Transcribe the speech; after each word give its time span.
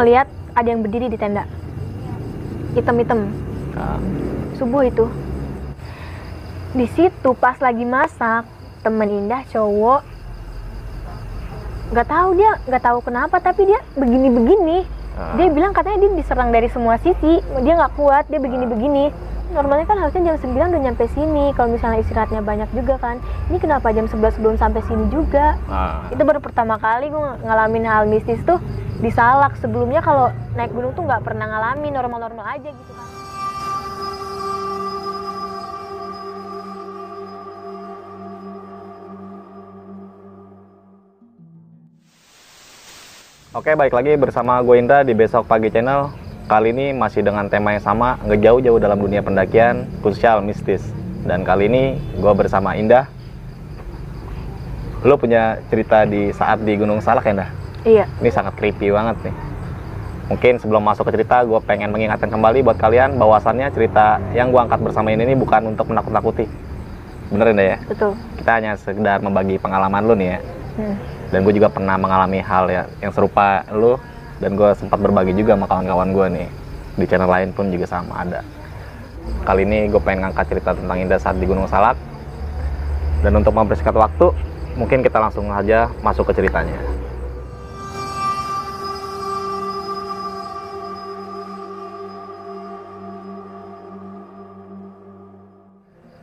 ngeliat 0.00 0.26
ada 0.56 0.68
yang 0.72 0.80
berdiri 0.80 1.12
di 1.12 1.20
tenda. 1.20 1.44
Hitam-hitam. 2.72 3.28
Ah, 3.76 4.00
subuh 4.56 4.80
itu. 4.88 5.04
Di 6.72 6.88
situ 6.96 7.30
pas 7.36 7.60
lagi 7.60 7.84
masak 7.84 8.48
temen 8.80 9.12
Indah 9.12 9.44
cowok. 9.52 10.00
Nggak 11.92 12.08
tahu 12.08 12.28
dia 12.40 12.50
nggak 12.64 12.82
tahu 12.82 12.98
kenapa 13.04 13.36
tapi 13.44 13.68
dia 13.68 13.84
begini-begini. 14.00 14.88
Ah. 15.20 15.36
dia 15.36 15.52
bilang 15.52 15.76
katanya 15.76 16.08
dia 16.08 16.16
diserang 16.16 16.48
dari 16.48 16.72
semua 16.72 16.96
sisi. 16.96 17.44
Dia 17.60 17.72
nggak 17.76 17.92
kuat 18.00 18.24
dia 18.32 18.40
begini-begini 18.40 19.29
normalnya 19.50 19.86
kan 19.86 19.98
harusnya 19.98 20.32
jam 20.32 20.36
9 20.38 20.70
udah 20.70 20.82
nyampe 20.82 21.04
sini. 21.10 21.50
Kalau 21.58 21.68
misalnya 21.74 21.98
istirahatnya 22.02 22.40
banyak 22.42 22.70
juga 22.70 22.94
kan. 23.02 23.18
Ini 23.50 23.58
kenapa 23.58 23.90
jam 23.90 24.06
11 24.06 24.38
belum 24.38 24.56
sampai 24.56 24.80
sini 24.86 25.10
juga? 25.10 25.58
Ah, 25.66 26.06
itu 26.14 26.22
baru 26.22 26.38
pertama 26.38 26.78
kali 26.78 27.10
gue 27.10 27.22
ngalamin 27.42 27.84
hal 27.86 28.06
mistis 28.06 28.40
tuh 28.46 28.62
di 29.02 29.10
Salak 29.10 29.58
sebelumnya 29.58 30.00
kalau 30.00 30.30
naik 30.54 30.70
gunung 30.70 30.94
tuh 30.94 31.02
nggak 31.04 31.26
pernah 31.26 31.50
ngalamin. 31.50 31.92
Normal-normal 31.92 32.46
aja 32.46 32.70
gitu 32.70 32.92
kan. 32.94 33.08
Oke, 43.50 43.74
baik 43.74 43.90
lagi 43.90 44.14
bersama 44.14 44.62
gue 44.62 44.78
Indra 44.78 45.02
di 45.02 45.10
Besok 45.10 45.50
Pagi 45.50 45.74
Channel. 45.74 46.29
Kali 46.50 46.74
ini 46.74 46.90
masih 46.90 47.22
dengan 47.22 47.46
tema 47.46 47.70
yang 47.78 47.84
sama, 47.86 48.18
nggak 48.26 48.42
jauh-jauh 48.42 48.82
dalam 48.82 48.98
dunia 48.98 49.22
pendakian, 49.22 49.86
krusial 50.02 50.42
mistis. 50.42 50.82
Dan 51.22 51.46
kali 51.46 51.70
ini 51.70 51.94
gue 52.18 52.32
bersama 52.34 52.74
Indah. 52.74 53.06
Lo 55.06 55.14
punya 55.14 55.62
cerita 55.70 56.02
di 56.02 56.34
saat 56.34 56.58
di 56.66 56.74
Gunung 56.74 56.98
Salak 56.98 57.30
ya, 57.30 57.38
Indah? 57.38 57.50
iya 57.86 58.04
Ini 58.18 58.34
sangat 58.34 58.58
creepy 58.58 58.90
banget 58.90 59.30
nih. 59.30 59.34
Mungkin 60.26 60.58
sebelum 60.58 60.82
masuk 60.82 61.06
ke 61.06 61.22
cerita, 61.22 61.46
gue 61.46 61.60
pengen 61.62 61.94
mengingatkan 61.94 62.26
kembali 62.26 62.66
buat 62.66 62.82
kalian 62.82 63.14
bahwasannya 63.14 63.70
cerita 63.70 64.18
yang 64.34 64.50
gue 64.50 64.58
angkat 64.58 64.82
bersama 64.82 65.14
ini, 65.14 65.22
ini 65.30 65.38
bukan 65.38 65.70
untuk 65.70 65.86
menakut-nakuti. 65.86 66.50
Bener 67.30 67.54
Indah 67.54 67.66
ya? 67.66 67.78
betul 67.86 68.18
Kita 68.42 68.50
hanya 68.58 68.74
sekedar 68.74 69.22
membagi 69.22 69.54
pengalaman 69.54 70.02
lo 70.02 70.18
nih 70.18 70.34
ya 70.34 70.40
Hmm. 70.70 70.94
dan 71.34 71.42
gue 71.42 71.50
juga 71.50 71.66
pernah 71.66 71.98
mengalami 71.98 72.38
hal 72.38 72.70
ya 72.70 72.86
yang 73.02 73.10
serupa 73.10 73.66
lu 73.74 73.98
dan 74.40 74.56
gue 74.56 74.70
sempat 74.72 74.98
berbagi 74.98 75.36
juga 75.36 75.54
sama 75.54 75.68
kawan-kawan 75.68 76.08
gue 76.16 76.26
nih. 76.40 76.48
Di 76.98 77.04
channel 77.06 77.30
lain 77.30 77.54
pun 77.54 77.68
juga 77.68 77.86
sama 77.86 78.24
ada. 78.24 78.40
Kali 79.46 79.62
ini 79.68 79.86
gue 79.86 80.00
pengen 80.00 80.26
ngangkat 80.26 80.50
cerita 80.50 80.74
tentang 80.74 80.98
Indah 80.98 81.20
saat 81.20 81.36
di 81.36 81.46
Gunung 81.46 81.68
Salak. 81.68 81.94
Dan 83.20 83.36
untuk 83.36 83.52
mempersingkat 83.52 83.92
waktu 83.92 84.32
mungkin 84.80 85.04
kita 85.04 85.20
langsung 85.20 85.52
aja 85.52 85.92
masuk 86.00 86.32
ke 86.32 86.40
ceritanya. 86.40 86.80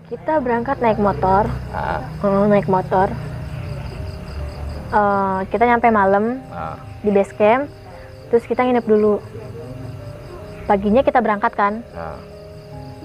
Kita 0.10 0.42
berangkat 0.42 0.82
naik 0.82 0.98
motor. 0.98 1.46
Eh, 1.72 2.02
naik 2.50 2.66
motor 2.66 3.14
Eh, 4.88 5.40
kita 5.52 5.68
nyampe 5.68 5.92
malam 5.92 6.40
nah, 6.48 6.80
di 7.04 7.12
base 7.12 7.36
camp 7.36 7.68
terus 8.28 8.44
kita 8.44 8.62
nginep 8.62 8.84
dulu. 8.84 9.20
Paginya 10.66 11.00
kita 11.00 11.20
berangkat 11.20 11.54
kan? 11.54 11.74
Nah, 11.88 12.20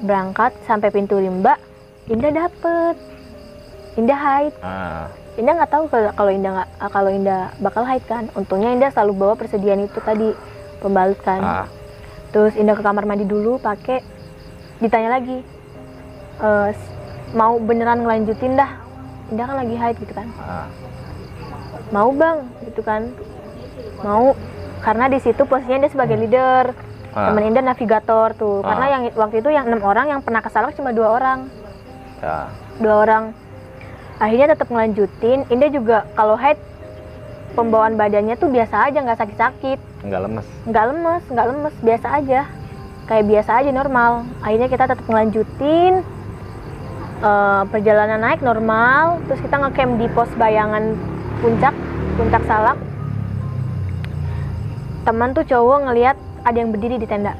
berangkat 0.02 0.50
sampai 0.62 0.90
pintu 0.90 1.14
rimba 1.16 1.54
Indah 2.04 2.34
dapet. 2.36 2.98
Indah 3.94 4.18
haid 4.18 4.54
nah, 4.58 5.06
Indah 5.32 5.52
nggak 5.54 5.70
tahu 5.70 5.84
kalau 5.88 6.28
Indah 6.28 6.50
nggak 6.52 6.68
kalau 6.90 7.08
Indah 7.08 7.54
bakal 7.56 7.84
haid 7.84 8.02
kan? 8.04 8.26
Untungnya 8.34 8.68
Indah 8.68 8.90
selalu 8.90 9.12
bawa 9.16 9.34
persediaan 9.34 9.80
itu 9.80 9.98
tadi 9.98 10.34
pembalut 10.82 11.16
kan. 11.22 11.38
Nah, 11.38 11.66
terus 12.30 12.52
Indah 12.52 12.74
ke 12.74 12.82
kamar 12.82 13.04
mandi 13.04 13.22
dulu 13.22 13.56
pakai. 13.56 14.02
Ditanya 14.78 15.14
lagi 15.14 15.38
"Eh, 16.42 16.68
s- 16.68 16.90
mau 17.32 17.54
beneran 17.56 18.02
ngelanjutin 18.02 18.58
dah? 18.58 18.70
Indah 19.30 19.46
kan 19.46 19.56
lagi 19.56 19.74
haid 19.74 19.96
gitu 19.96 20.12
kan. 20.12 20.26
Nah, 20.34 20.66
mau 21.90 22.10
bang 22.10 22.38
gitu 22.66 22.82
kan. 22.82 23.06
Mau 24.02 24.34
karena 24.82 25.06
di 25.06 25.18
situ 25.18 25.46
posisinya 25.46 25.86
dia 25.86 25.90
sebagai 25.90 26.18
leader 26.18 26.74
Ah. 27.12 27.28
temen 27.28 27.44
Indah 27.44 27.60
navigator 27.62 28.32
tuh. 28.32 28.64
Karena 28.64 28.84
Ah. 28.88 28.92
yang 28.96 29.02
waktu 29.14 29.44
itu 29.44 29.52
yang 29.52 29.68
enam 29.68 29.84
orang 29.84 30.08
yang 30.08 30.20
pernah 30.24 30.40
kesalak 30.40 30.72
cuma 30.72 30.96
dua 30.96 31.12
orang. 31.12 31.44
Ya, 32.24 32.48
dua 32.80 32.94
orang. 33.04 33.24
Akhirnya 34.16 34.56
tetap 34.56 34.72
ngelanjutin. 34.72 35.44
Indah 35.52 35.68
juga 35.68 36.08
kalau 36.16 36.40
haid 36.40 36.56
pembawaan 37.52 38.00
badannya 38.00 38.32
tuh 38.40 38.48
biasa 38.48 38.88
aja 38.88 39.04
nggak 39.04 39.20
sakit-sakit. 39.20 39.78
Nggak 40.08 40.20
lemes. 40.24 40.46
Nggak 40.64 40.84
lemes 40.88 41.22
nggak 41.28 41.46
lemes 41.52 41.74
biasa 41.84 42.06
aja. 42.16 42.40
Kayak 43.04 43.24
biasa 43.28 43.50
aja 43.60 43.70
normal. 43.76 44.12
Akhirnya 44.40 44.68
kita 44.72 44.84
tetap 44.88 45.04
ngelanjutin. 45.04 46.00
Eh, 47.22 47.62
perjalanan 47.70 48.18
naik 48.18 48.40
normal. 48.40 49.20
Terus 49.28 49.40
kita 49.44 49.60
ngecamp 49.60 50.00
di 50.00 50.06
pos 50.10 50.32
bayangan 50.34 50.96
puncak 51.38 51.74
puncak 52.16 52.42
salak 52.48 52.78
teman 55.02 55.34
tuh 55.34 55.42
cowok 55.42 55.90
ngelihat 55.90 56.16
ada 56.46 56.56
yang 56.58 56.70
berdiri 56.70 56.98
di 56.98 57.06
tenda. 57.06 57.34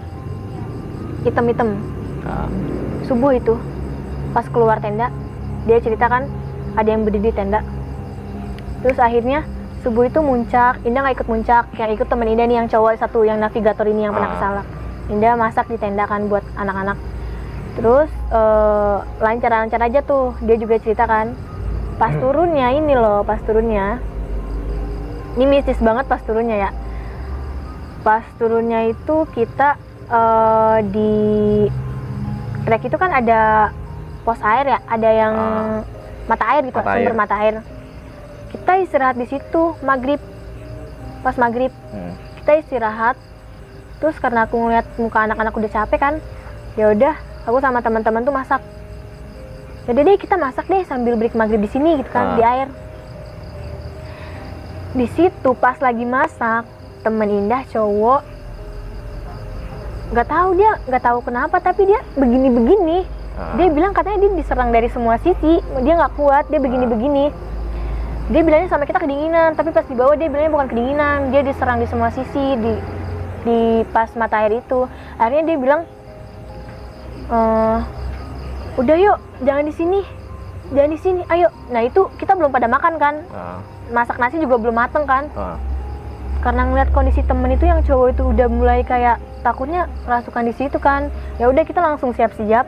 Hitam-hitam. 1.23 1.79
Nah, 2.23 2.51
subuh 3.07 3.35
itu 3.35 3.55
pas 4.35 4.47
keluar 4.51 4.79
tenda 4.83 5.11
dia 5.67 5.79
ceritakan 5.79 6.27
ada 6.75 6.89
yang 6.91 7.07
berdiri 7.07 7.31
di 7.31 7.35
tenda. 7.35 7.63
Terus 8.83 8.99
akhirnya 8.99 9.47
subuh 9.87 10.11
itu 10.11 10.19
muncak 10.19 10.83
Indah 10.83 11.07
nggak 11.07 11.23
ikut 11.23 11.29
muncak. 11.31 11.65
Yang 11.79 12.03
ikut 12.03 12.07
temen 12.11 12.27
Indah 12.35 12.47
nih 12.51 12.57
yang 12.63 12.69
cowok 12.71 12.99
satu 12.99 13.23
yang 13.23 13.39
navigator 13.39 13.87
ini 13.87 14.11
yang 14.11 14.15
pernah 14.15 14.31
Ah. 14.31 14.35
kesalak 14.39 14.67
Indah 15.11 15.35
masak 15.39 15.67
di 15.71 15.79
tenda 15.79 16.07
kan 16.11 16.27
buat 16.27 16.43
anak-anak. 16.59 16.99
Terus 17.79 18.11
eh, 18.35 18.97
lancar-lancar 19.23 19.79
aja 19.79 20.03
tuh 20.03 20.35
dia 20.43 20.59
juga 20.59 20.83
ceritakan 20.83 21.35
pas 22.03 22.11
turunnya 22.19 22.75
ini 22.75 22.99
loh 22.99 23.23
pas 23.23 23.39
turunnya. 23.47 24.03
Ini 25.39 25.45
mistis 25.49 25.79
banget 25.79 26.11
pas 26.11 26.21
turunnya 26.27 26.69
ya 26.69 26.71
pas 28.03 28.23
turunnya 28.37 28.87
itu 28.87 29.17
kita 29.31 29.79
eh, 30.05 30.79
di 30.85 31.15
trek 32.63 32.85
itu 32.85 32.95
kan 32.95 33.11
ada 33.11 33.71
pos 34.23 34.39
air 34.41 34.67
ya, 34.69 34.79
ada 34.85 35.09
yang 35.11 35.35
Ah. 35.35 35.81
mata 36.25 36.45
air 36.49 36.63
gitu, 36.63 36.77
Mata 36.77 36.91
sumber 36.93 37.09
air. 37.09 37.17
mata 37.17 37.35
air. 37.37 37.55
Kita 38.49 38.73
istirahat 38.79 39.17
di 39.17 39.25
situ 39.25 39.63
maghrib, 39.81 40.21
pas 41.21 41.35
maghrib 41.35 41.73
hmm, 41.91 42.13
kita 42.39 42.61
istirahat. 42.61 43.17
Terus 43.99 44.15
karena 44.17 44.45
aku 44.45 44.59
ngeliat 44.59 44.87
muka 44.97 45.23
anak-anak 45.23 45.55
udah 45.55 45.71
capek 45.73 45.99
kan, 45.99 46.15
ya 46.75 46.91
udah 46.91 47.15
aku 47.43 47.59
sama 47.59 47.79
teman-teman 47.79 48.23
tuh 48.23 48.31
masak. 48.33 48.63
Jadi 49.83 49.99
deh 50.01 50.17
kita 50.17 50.35
masak 50.37 50.67
deh 50.67 50.83
sambil 50.85 51.15
break 51.15 51.35
maghrib 51.35 51.59
di 51.59 51.67
sini 51.67 51.99
gitu 51.99 52.11
Ah. 52.11 52.15
kan 52.15 52.27
di 52.37 52.43
air. 52.45 52.69
Di 54.93 55.07
situ 55.09 55.51
pas 55.57 55.79
lagi 55.79 56.05
masak 56.05 56.69
temen 57.03 57.29
Indah 57.29 57.63
cowok. 57.69 58.23
Nggak 60.13 60.29
tahu 60.29 60.49
dia 60.57 60.71
nggak 60.87 61.03
tahu 61.03 61.19
kenapa 61.25 61.57
tapi 61.59 61.89
dia 61.89 62.01
begini-begini. 62.15 62.99
Nah, 63.33 63.57
dia 63.57 63.69
bilang 63.73 63.97
katanya 63.97 64.29
dia 64.29 64.31
diserang 64.39 64.71
dari 64.71 64.89
semua 64.93 65.17
sisi. 65.19 65.59
Dia 65.83 65.93
nggak 65.99 66.15
kuat 66.15 66.47
dia 66.53 66.61
begini-begini. 66.63 67.33
Dia 68.31 68.41
bilangnya 68.47 68.71
sampai 68.71 68.87
kita 68.87 69.03
kedinginan 69.03 69.59
tapi 69.59 69.75
pas 69.75 69.85
di 69.85 69.97
bawah 69.99 70.15
dia 70.15 70.29
bilangnya 70.31 70.53
bukan 70.53 70.69
kedinginan. 70.71 71.19
Dia 71.35 71.43
diserang 71.43 71.83
di 71.83 71.89
semua 71.91 72.13
sisi 72.15 72.45
di 72.61 72.73
di 73.43 73.59
pas 73.91 74.09
mata 74.15 74.39
air 74.45 74.63
itu. 74.63 74.87
Akhirnya 75.19 75.43
dia 75.49 75.57
bilang 75.59 75.81
"Eh, 77.33 77.79
udah 78.79 78.97
yuk 79.01 79.19
jangan 79.43 79.65
di 79.65 79.75
sini. 79.75 80.01
Jangan 80.73 80.91
di 80.93 81.01
sini 81.01 81.21
ayo. 81.33 81.49
Nah 81.73 81.83
itu 81.83 82.07
kita 82.21 82.37
belum 82.37 82.53
pada 82.53 82.69
makan 82.69 83.01
kan. 83.01 83.15
Nah, 83.33 83.61
masak 83.93 84.21
nasi 84.21 84.41
juga 84.41 84.61
belum 84.61 84.77
mateng 84.77 85.05
kan. 85.09 85.29
Nah, 85.33 85.57
karena 86.43 86.67
ngeliat 86.67 86.91
kondisi 86.91 87.23
temen 87.23 87.55
itu 87.55 87.65
yang 87.65 87.87
cowok 87.87 88.19
itu 88.19 88.23
udah 88.27 88.47
mulai 88.51 88.83
kayak 88.83 89.17
takutnya 89.41 89.87
kerasukan 90.03 90.43
di 90.51 90.55
situ 90.59 90.77
kan. 90.77 91.07
Ya 91.39 91.47
udah 91.47 91.63
kita 91.63 91.79
langsung 91.79 92.11
siap-siap. 92.13 92.67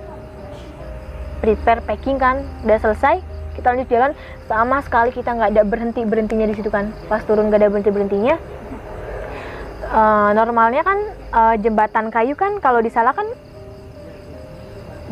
Prepare 1.43 1.83
packing 1.83 2.17
kan. 2.17 2.47
Udah 2.63 2.79
selesai 2.79 3.19
kita 3.59 3.75
lanjut 3.75 3.91
jalan. 3.91 4.11
Sama 4.47 4.79
sekali 4.81 5.11
kita 5.11 5.35
nggak 5.35 5.51
ada 5.59 5.63
berhenti 5.67 6.07
berhentinya 6.07 6.47
di 6.47 6.55
situ 6.55 6.71
kan. 6.71 6.95
Pas 7.11 7.27
turun 7.27 7.51
nggak 7.51 7.61
ada 7.61 7.69
berhenti 7.69 7.91
berhentinya 7.91 8.39
Eh, 9.85 10.31
normalnya 10.35 10.83
kan 10.83 10.99
eh, 11.13 11.55
jembatan 11.63 12.11
kayu 12.11 12.35
kan 12.35 12.59
kalau 12.59 12.83
di 12.83 12.91
Salak 12.91 13.15
kan 13.15 13.29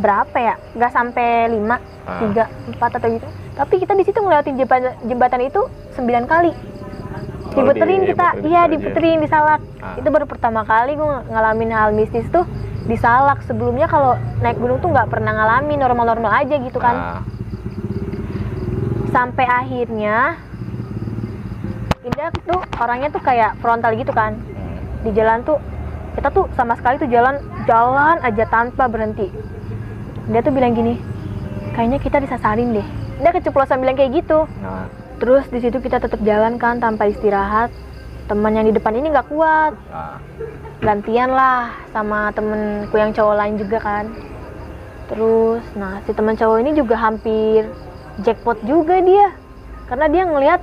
berapa 0.02 0.34
ya? 0.34 0.54
Nggak 0.74 0.90
sampai 0.90 1.54
lima 1.54 1.78
Ah. 2.02 2.18
tiga 2.18 2.50
empat 2.66 2.98
atau 2.98 3.08
gitu. 3.14 3.26
Tapi 3.54 3.74
kita 3.78 3.94
di 3.94 4.02
situ 4.02 4.18
ngelewatin 4.18 4.58
jembatan 4.58 4.90
jembatan 5.06 5.40
itu 5.46 5.60
sembilan 5.94 6.24
kali 6.26 6.50
Diputerin 7.52 8.02
kita. 8.04 8.28
Diputerin 8.32 8.48
iya 8.48 8.62
diputerin 8.66 9.18
di 9.20 9.28
Salak 9.28 9.60
Ah. 9.78 9.98
itu 9.98 10.08
baru 10.08 10.24
pertama 10.24 10.62
kali 10.62 10.94
gue 10.94 11.10
ngalamin 11.26 11.70
hal 11.70 11.90
mistis 11.90 12.24
tuh 12.30 12.46
di 12.82 12.96
Salak 12.96 13.42
sebelumnya 13.42 13.86
kalau 13.86 14.14
naik 14.40 14.56
gunung 14.56 14.78
tuh 14.78 14.88
nggak 14.88 15.06
pernah 15.06 15.32
ngalamin 15.32 15.78
normal-normal 15.78 16.32
aja 16.32 16.54
gitu 16.56 16.78
kan. 16.78 16.94
Nah, 16.94 17.20
sampai 19.10 19.44
akhirnya 19.44 20.38
Indah 22.02 22.34
tuh 22.34 22.58
orangnya 22.76 23.14
tuh 23.14 23.22
kayak 23.22 23.54
frontal 23.62 23.94
gitu 23.94 24.10
kan. 24.10 24.34
Hmm, 24.34 25.06
di 25.06 25.10
jalan 25.14 25.46
tuh 25.46 25.62
kita 26.12 26.28
tuh 26.28 26.50
sama 26.52 26.74
sekali 26.74 26.98
tuh 26.98 27.06
jalan 27.06 27.38
jalan 27.64 28.18
aja 28.20 28.44
tanpa 28.46 28.90
berhenti. 28.90 29.30
Dia 30.26 30.42
tuh 30.42 30.50
bilang 30.50 30.74
gini 30.74 30.98
kayaknya 31.72 31.98
kita 31.98 32.18
disasarin 32.18 32.74
deh. 32.74 32.86
Dia 33.22 33.30
keceplosan 33.30 33.78
bilang 33.78 33.94
kayak 33.94 34.18
gitu. 34.18 34.50
Nah, 34.58 34.90
terus 35.22 35.46
di 35.54 35.62
situ 35.62 35.78
kita 35.78 36.02
tetap 36.02 36.18
jalan 36.26 36.58
kan 36.58 36.82
tanpa 36.82 37.06
istirahat. 37.06 37.70
Teman 38.26 38.58
yang 38.58 38.66
di 38.66 38.74
depan 38.74 38.90
ini 38.98 39.14
nggak 39.14 39.30
kuat. 39.30 39.70
Nah, 39.86 40.18
gantian 40.82 41.30
lah 41.30 41.70
sama 41.94 42.34
temenku 42.34 42.90
yang 42.98 43.14
cowok 43.14 43.38
lain 43.38 43.54
juga 43.54 43.78
kan. 43.78 44.10
Terus 45.06 45.62
nah 45.78 46.02
si 46.02 46.10
teman 46.10 46.34
cowok 46.34 46.58
ini 46.66 46.74
juga 46.74 46.98
hampir 46.98 47.70
jackpot 48.26 48.66
juga 48.66 48.98
dia. 48.98 49.30
Karena 49.86 50.10
dia 50.10 50.22
ngelihat 50.26 50.60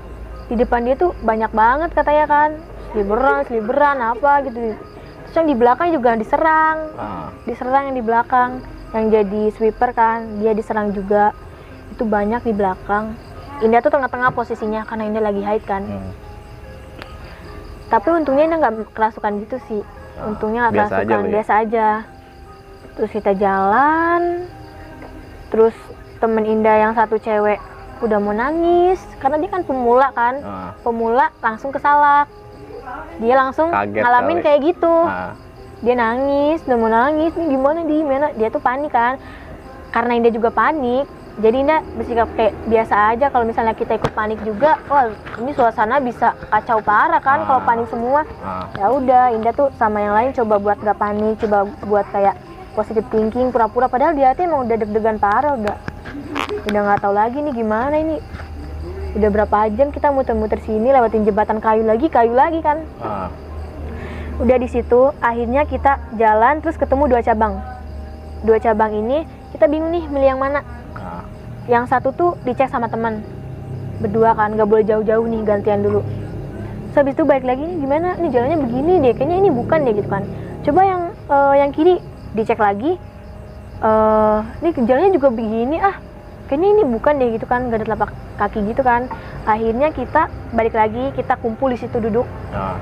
di 0.51 0.59
depan 0.59 0.83
dia 0.83 0.99
tuh 0.99 1.15
banyak 1.23 1.51
banget 1.55 1.89
katanya 1.95 2.25
kan. 2.27 2.49
Sliberan 2.91 3.47
sliberan 3.47 3.97
apa 4.03 4.43
gitu. 4.43 4.75
Terus 4.75 5.35
yang 5.39 5.47
di 5.47 5.55
belakang 5.55 5.87
juga 5.95 6.19
diserang. 6.19 6.77
Nah. 6.99 7.31
diserang 7.47 7.83
yang 7.93 7.95
di 7.95 8.03
belakang. 8.03 8.59
Yang 8.91 9.05
jadi 9.07 9.43
sweeper 9.55 9.95
kan 9.95 10.43
dia 10.43 10.51
diserang 10.51 10.91
juga. 10.91 11.31
Itu 11.95 12.03
banyak 12.03 12.43
di 12.43 12.51
belakang 12.51 13.28
Indah 13.59 13.79
tuh 13.83 13.91
tengah-tengah 13.91 14.31
posisinya 14.31 14.87
karena 14.87 15.03
Indah 15.09 15.23
lagi 15.23 15.41
haid 15.43 15.63
kan. 15.67 15.83
Hmm. 15.83 16.11
tapi 17.89 18.13
untungnya 18.13 18.45
Indah 18.45 18.59
nggak 18.61 18.93
kerasukan 18.93 19.41
gitu 19.41 19.57
sih. 19.65 19.81
Ah, 20.13 20.29
untungnya 20.29 20.69
nggak 20.69 20.73
aja 20.77 20.81
kerasukan 20.93 21.17
lu 21.17 21.25
ya? 21.25 21.33
biasa 21.33 21.51
aja. 21.65 21.87
Terus 22.93 23.11
kita 23.15 23.31
jalan 23.33 24.21
terus 25.49 25.73
temen 26.21 26.45
Indah 26.45 26.75
yang 26.77 26.93
satu 26.93 27.17
cewek 27.17 27.57
udah 27.99 28.21
mau 28.21 28.31
nangis 28.31 29.01
karena 29.17 29.41
dia 29.41 29.49
kan 29.49 29.65
pemula 29.65 30.13
kan. 30.13 30.37
Nah, 30.37 30.71
pemula 30.85 31.33
langsung 31.41 31.73
ke 31.73 31.81
salak 31.81 32.29
dia 33.19 33.35
langsung 33.35 33.69
Kaget 33.69 34.01
ngalamin 34.01 34.37
kali. 34.39 34.45
kayak 34.45 34.59
gitu. 34.73 34.95
Nah. 35.05 35.33
dia 35.79 35.95
nangis 35.95 36.59
udah 36.67 36.77
mau 36.77 36.91
nangis 36.91 37.31
nih 37.39 37.47
gimana 37.55 37.79
di 37.87 37.97
mana? 38.03 38.27
Dia 38.35 38.47
tuh 38.51 38.61
panik 38.61 38.91
kan. 38.91 39.15
Karena 39.89 40.13
Indah 40.13 40.29
juga 40.29 40.53
panik 40.53 41.07
jadi 41.39 41.55
Indah 41.63 41.79
bersikap 41.95 42.27
kayak 42.35 42.53
biasa 42.67 42.95
aja 43.15 43.25
kalau 43.31 43.47
misalnya 43.47 43.71
kita 43.71 43.95
ikut 43.95 44.11
panik 44.11 44.39
juga 44.43 44.75
wah 44.91 45.07
ini 45.39 45.51
suasana 45.55 46.03
bisa 46.03 46.35
kacau 46.51 46.83
parah 46.83 47.23
kan 47.23 47.47
kalau 47.47 47.63
Ah. 47.63 47.67
panik 47.67 47.87
semua 47.87 48.27
nah. 48.43 48.67
ya 48.75 48.87
udah 48.91 49.23
Indah 49.31 49.53
tuh 49.55 49.71
sama 49.79 50.03
yang 50.03 50.13
lain 50.13 50.29
coba 50.35 50.59
buat 50.59 50.77
gak 50.83 50.99
panik 50.99 51.39
coba 51.39 51.63
buat 51.87 52.05
kayak 52.11 52.35
positive 52.75 53.07
thinking 53.07 53.55
pura-pura 53.55 53.87
padahal 53.87 54.13
di 54.13 54.23
hati 54.23 54.43
emang 54.43 54.67
udah 54.67 54.75
deg-degan 54.75 55.17
parah 55.17 55.55
udah 55.55 55.75
udah 56.69 56.81
nggak 56.85 56.99
tahu 57.01 57.13
lagi 57.15 57.37
nih 57.39 57.53
gimana 57.55 57.95
ini 57.97 58.15
udah 59.15 59.29
berapa 59.31 59.73
jam 59.73 59.89
kita 59.89 60.13
muter-muter 60.13 60.59
sini 60.61 60.91
lewatin 60.91 61.25
jembatan 61.25 61.63
kayu 61.63 61.81
lagi 61.87 62.11
kayu 62.11 62.35
lagi 62.35 62.59
kan 62.61 62.83
nah. 62.99 63.31
udah 64.43 64.57
di 64.59 64.67
situ 64.67 65.15
akhirnya 65.23 65.63
kita 65.65 65.97
jalan 66.19 66.59
terus 66.59 66.75
ketemu 66.75 67.09
dua 67.09 67.21
cabang 67.23 67.57
dua 68.43 68.59
cabang 68.59 68.91
ini 68.95 69.39
kita 69.49 69.65
bingung 69.65 69.91
nih 69.91 70.05
milih 70.07 70.27
yang 70.29 70.39
mana. 70.39 70.61
Yang 71.69 71.85
satu 71.85 72.09
tuh 72.17 72.33
dicek 72.41 72.65
sama 72.65 72.89
teman. 72.89 73.21
Berdua 74.01 74.33
kan 74.33 74.57
nggak 74.57 74.65
boleh 74.65 74.83
jauh-jauh 74.89 75.25
nih 75.29 75.45
gantian 75.45 75.85
dulu. 75.85 76.01
Terus 76.89 76.97
habis 76.97 77.13
itu 77.13 77.23
balik 77.29 77.45
lagi 77.45 77.61
nih 77.61 77.77
gimana? 77.77 78.17
Nih 78.17 78.33
jalannya 78.33 78.57
begini 78.65 78.93
deh 79.05 79.13
kayaknya 79.13 79.37
ini 79.45 79.49
bukan 79.53 79.85
deh 79.85 79.93
gitu 79.93 80.09
kan. 80.09 80.25
Coba 80.65 80.81
yang 80.81 81.01
eh, 81.29 81.55
yang 81.61 81.69
kiri 81.69 82.01
dicek 82.33 82.57
lagi. 82.57 82.97
Eh 83.85 84.39
nih 84.65 84.71
jalannya 84.81 85.11
juga 85.13 85.29
begini 85.29 85.77
ah 85.77 85.95
kayaknya 86.49 86.69
ini 86.73 86.83
bukan 86.89 87.13
deh 87.21 87.29
gitu 87.37 87.45
kan 87.45 87.69
gak 87.69 87.85
ada 87.85 87.85
telapak 87.85 88.09
kaki 88.41 88.59
gitu 88.73 88.81
kan. 88.81 89.05
Akhirnya 89.45 89.93
kita 89.93 90.25
balik 90.57 90.73
lagi 90.73 91.13
kita 91.13 91.37
kumpul 91.37 91.69
di 91.69 91.77
situ 91.77 92.01
duduk. 92.01 92.25
Nah. 92.49 92.81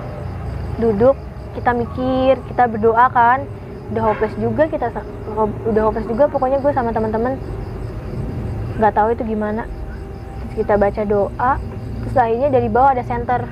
duduk 0.77 1.17
kita 1.59 1.75
mikir 1.75 2.39
kita 2.47 2.71
berdoa 2.71 3.11
kan. 3.11 3.43
Udah 3.91 4.03
hopeless 4.03 4.35
juga 4.39 4.63
kita 4.71 4.95
udah 5.67 5.81
hopeless 5.83 6.07
juga 6.07 6.31
pokoknya 6.31 6.63
gue 6.63 6.71
sama 6.71 6.95
teman-teman 6.95 7.35
nggak 8.77 8.93
tahu 8.93 9.07
itu 9.13 9.23
gimana. 9.25 9.65
Terus 10.41 10.53
kita 10.63 10.73
baca 10.77 11.01
doa 11.03 11.51
terus 12.01 12.15
akhirnya 12.15 12.49
dari 12.49 12.69
bawah 12.71 12.95
ada 12.95 13.03
center 13.03 13.43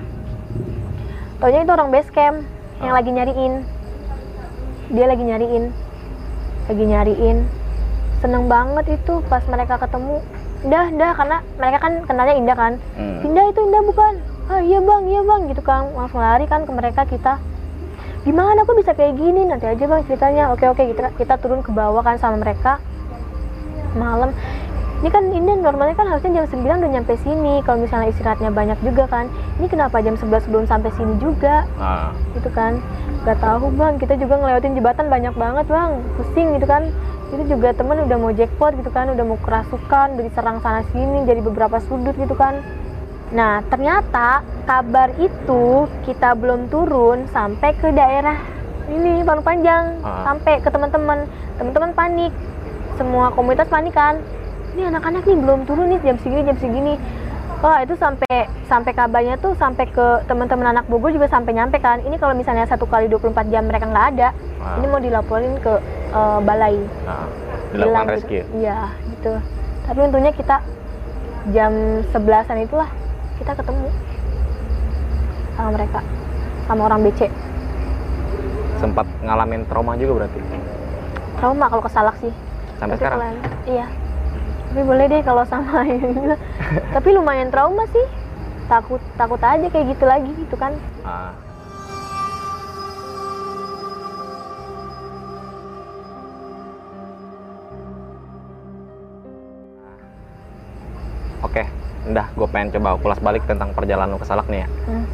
taunya 1.44 1.68
itu 1.68 1.72
orang 1.76 1.92
base 1.92 2.08
camp 2.16 2.48
yang 2.80 2.94
Ah. 2.96 2.98
lagi 3.02 3.12
nyariin. 3.12 3.54
Dia 4.94 5.06
lagi 5.10 5.24
nyariin. 5.26 5.64
Lagi 6.72 6.84
nyariin. 6.86 7.38
Seneng 8.24 8.48
banget 8.48 8.96
itu 8.96 9.20
pas 9.28 9.44
mereka 9.46 9.76
ketemu. 9.78 10.24
Dah 10.66 10.88
dah 10.90 11.12
karena 11.14 11.38
mereka 11.62 11.78
kan 11.84 11.94
kenalnya 12.08 12.36
Indah 12.40 12.58
kan. 12.58 12.74
Hmm. 12.98 13.22
Indah 13.22 13.46
itu 13.52 13.60
Indah 13.62 13.84
bukan? 13.86 14.14
Ah 14.46 14.62
iya 14.62 14.80
bang 14.82 15.04
iya 15.10 15.22
bang 15.22 15.42
gitu 15.50 15.62
kan. 15.62 15.92
Langsung 15.94 16.22
lari 16.22 16.46
kan 16.46 16.64
ke 16.64 16.72
mereka 16.72 17.02
kita 17.06 17.38
gimana 18.26 18.66
kok 18.66 18.74
bisa 18.74 18.98
kayak 18.98 19.14
gini? 19.20 19.46
Nanti 19.46 19.70
aja 19.70 19.84
bang 19.86 20.02
ceritanya. 20.08 20.50
Oke 20.54 20.66
oke 20.66 20.82
kita 20.82 21.14
kita 21.18 21.36
turun 21.38 21.62
ke 21.62 21.70
bawah 21.70 22.02
kan 22.02 22.18
sama 22.18 22.40
mereka. 22.40 22.80
Malam 23.94 24.34
ini 25.04 25.10
kan 25.12 25.28
ini 25.28 25.60
normalnya 25.60 25.96
kan 25.98 26.08
harusnya 26.08 26.40
jam 26.40 26.48
9 26.48 26.64
udah 26.64 26.92
nyampe 26.96 27.14
sini. 27.20 27.60
Kalau 27.68 27.84
misalnya 27.84 28.16
istirahatnya 28.16 28.48
banyak 28.48 28.80
juga 28.80 29.04
kan. 29.12 29.28
Ini 29.60 29.68
kenapa 29.68 30.00
jam 30.00 30.16
11 30.16 30.48
belum 30.48 30.66
sampai 30.72 30.90
sini 30.96 31.20
juga? 31.20 31.68
Nah. 31.76 32.16
gitu 32.32 32.48
kan. 32.56 32.80
Gak 33.28 33.44
tahu 33.44 33.76
bang. 33.76 34.00
Kita 34.00 34.16
juga 34.16 34.40
ngelewatin 34.40 34.74
jembatan 34.80 35.12
banyak 35.12 35.34
banget 35.36 35.66
bang. 35.68 35.92
Pusing 36.16 36.48
gitu 36.56 36.68
kan. 36.70 36.84
Itu 37.36 37.44
juga 37.44 37.76
temen 37.76 38.08
udah 38.08 38.18
mau 38.18 38.32
jackpot 38.32 38.72
gitu 38.80 38.92
kan. 38.96 39.12
Udah 39.12 39.26
mau 39.28 39.36
kerasukan 39.44 40.16
udah 40.16 40.24
diserang 40.24 40.64
sana 40.64 40.88
sini 40.96 41.28
dari 41.28 41.44
beberapa 41.44 41.76
sudut 41.84 42.16
gitu 42.16 42.32
kan. 42.32 42.64
Nah 43.36 43.68
ternyata 43.68 44.48
kabar 44.64 45.12
itu 45.20 45.92
kita 46.08 46.40
belum 46.40 46.72
turun 46.72 47.28
sampai 47.36 47.76
ke 47.76 47.92
daerah 47.92 48.40
ini 48.88 49.28
Panjang. 49.28 50.00
Ah. 50.08 50.24
sampai 50.24 50.64
ke 50.64 50.72
teman-teman. 50.72 51.28
Teman-teman 51.60 51.92
panik. 51.92 52.32
Semua 52.96 53.28
komunitas 53.36 53.68
panik 53.68 53.92
kan 53.92 54.24
ini 54.76 54.84
anak-anak 54.86 55.24
nih 55.24 55.38
belum 55.38 55.60
turun 55.64 55.88
nih 55.88 56.00
jam 56.04 56.18
segini 56.20 56.42
jam 56.44 56.58
segini 56.60 56.96
Wah 57.56 57.82
itu 57.82 57.96
sampai 57.98 58.46
sampai 58.68 58.92
kabarnya 58.94 59.40
tuh 59.40 59.56
sampai 59.56 59.88
ke 59.88 60.06
teman-teman 60.28 60.70
anak 60.70 60.86
Bogor 60.86 61.10
juga 61.10 61.26
sampai 61.26 61.56
nyampe 61.56 61.82
kan. 61.82 61.98
Ini 61.98 62.20
kalau 62.20 62.38
misalnya 62.38 62.68
satu 62.68 62.86
kali 62.86 63.10
24 63.10 63.50
jam 63.50 63.66
mereka 63.66 63.90
nggak 63.90 64.08
ada, 64.14 64.30
Ah. 64.62 64.78
ini 64.78 64.86
mau 64.86 65.02
dilaporin 65.02 65.58
ke 65.58 65.74
eh, 66.14 66.40
balai. 66.46 66.78
Nah. 67.08 67.26
Dilakukan 67.74 68.06
gitu. 68.06 68.14
rescue. 68.14 68.44
Iya 68.54 68.80
gitu. 69.10 69.34
Tapi 69.82 70.00
untungnya 70.00 70.30
kita 70.30 70.62
jam 71.50 71.72
11-an 72.06 72.58
itulah 72.60 72.90
kita 73.42 73.52
ketemu 73.52 73.88
sama 75.56 75.70
mereka, 75.72 76.00
sama 76.68 76.82
orang 76.86 77.00
BC. 77.02 77.22
Sempat 78.78 79.08
ngalamin 79.24 79.66
trauma 79.66 79.98
juga 79.98 80.22
berarti. 80.22 80.40
Trauma 81.40 81.66
kalau 81.66 81.82
kesalak 81.82 82.16
sih. 82.20 82.34
Sampai 82.78 82.94
Tapi 82.94 83.02
sekarang. 83.02 83.20
kalau- 83.24 83.42
Iya. 83.66 83.88
Tapi 84.76 84.92
boleh 84.92 85.08
deh 85.08 85.24
kalau 85.24 85.48
sama 85.48 85.88
ini. 85.88 86.36
Tapi 86.92 87.16
lumayan 87.16 87.48
trauma 87.48 87.88
sih. 87.96 88.04
Takut 88.68 89.00
takut 89.16 89.40
aja 89.40 89.72
kayak 89.72 89.96
gitu 89.96 90.04
lagi 90.04 90.28
gitu 90.36 90.60
kan. 90.60 90.76
Ah. 91.00 91.32
Oke, 101.40 101.64
udah 102.12 102.28
gue 102.36 102.48
pengen 102.52 102.76
coba 102.76 103.00
ulas 103.00 103.20
balik 103.24 103.48
tentang 103.48 103.72
perjalanan 103.72 104.12
lu 104.12 104.20
ke 104.20 104.28
Salak 104.28 104.52
nih 104.52 104.68
ya. 104.68 104.70
Hmm. 104.92 105.06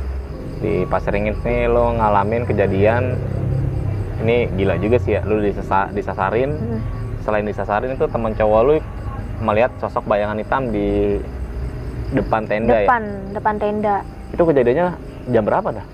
Di 0.58 0.74
Pasir 0.90 1.14
Ringin 1.14 1.38
nih 1.38 1.70
lo 1.70 1.94
ngalamin 2.02 2.50
kejadian 2.50 3.14
ini 4.26 4.50
gila 4.58 4.82
juga 4.82 4.98
sih 4.98 5.18
ya, 5.18 5.22
lu 5.22 5.38
disesa- 5.38 5.94
disasarin. 5.94 6.50
Hmm. 6.50 6.82
Selain 7.22 7.46
disasarin 7.46 7.94
itu 7.94 8.10
teman 8.10 8.34
cowok 8.34 8.62
lu 8.66 8.74
melihat 9.42 9.72
sosok 9.78 10.06
bayangan 10.06 10.38
hitam 10.38 10.70
di 10.70 11.18
depan 12.12 12.46
tenda 12.46 12.72
ya. 12.72 12.86
depan 12.86 13.04
depan 13.34 13.56
tenda 13.58 13.96
Itu 14.30 14.44
kejadiannya 14.44 14.88
jam 15.28 15.44
berapa 15.44 15.70
dah? 15.72 15.86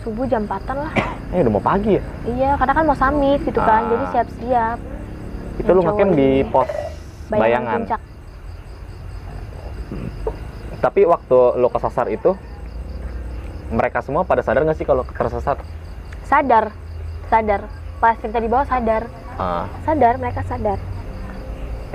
subuh 0.00 0.24
jam 0.24 0.44
4 0.44 0.56
lah 0.70 0.92
Eh 1.30 1.38
udah 1.38 1.52
mau 1.52 1.60
pagi 1.60 1.96
ya? 1.96 2.02
iya 2.26 2.50
karena 2.54 2.72
kan 2.72 2.84
mau 2.84 2.94
summit 2.94 3.40
gitu 3.40 3.58
kan 3.58 3.82
Ah. 3.82 3.88
jadi 3.88 4.04
siap-siap 4.10 4.78
Itu 5.56 5.70
lu 5.70 5.80
ngecamp 5.82 6.12
di 6.14 6.28
pos 6.46 6.68
bayangan, 7.26 7.38
bayangan. 7.38 7.78
puncak 7.80 8.00
Tapi 10.80 11.00
waktu 11.04 11.38
lo 11.54 11.68
kesasar 11.68 12.08
itu 12.08 12.32
mereka 13.70 14.00
semua 14.00 14.24
pada 14.24 14.40
sadar 14.40 14.64
nggak 14.64 14.74
sih 14.74 14.84
kalau 14.84 15.04
tersesat? 15.06 15.60
sadar 16.22 16.72
sadar 17.26 17.60
pas 17.98 18.16
cerita 18.16 18.38
di 18.38 18.46
bawah 18.46 18.64
sadar 18.64 19.02
Ah, 19.36 19.64
sadar 19.82 20.16
mereka 20.16 20.40
sadar 20.42 20.78